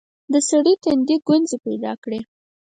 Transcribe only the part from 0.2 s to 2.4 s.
د سړي تندي ګونځې پيداکړې.